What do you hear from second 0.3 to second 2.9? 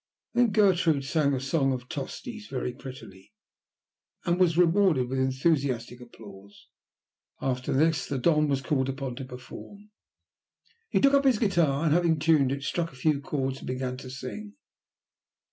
Then Gertrude sang a song of Tosti's very